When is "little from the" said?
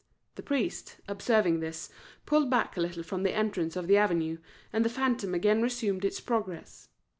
2.81-3.35